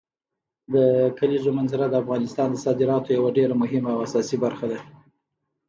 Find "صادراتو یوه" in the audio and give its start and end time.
2.65-3.29